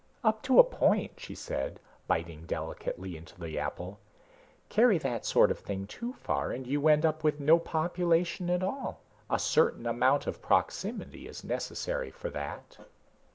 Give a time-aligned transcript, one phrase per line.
[0.23, 3.99] "Up to a point," she said, biting delicately into the apple.
[4.67, 8.63] "Carry that sort of thing too far and you end up with no population at
[8.63, 8.99] all.
[9.29, 12.79] A certain amount of proximity is necessary for that."